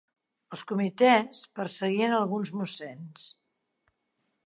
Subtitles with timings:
[0.55, 3.31] Els Comitès perseguien alguns mossens.